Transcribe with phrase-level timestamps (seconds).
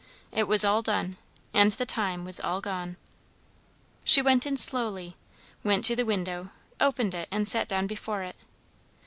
[0.31, 1.17] It was all done,
[1.53, 2.97] and the time was all gone.
[4.03, 5.15] She went in slowly,
[5.63, 8.35] went to the window, opened it and sat down before it.